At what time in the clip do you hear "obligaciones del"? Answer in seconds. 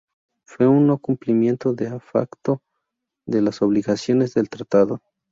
3.61-4.49